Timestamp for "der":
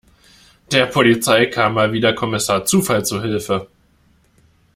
0.71-0.87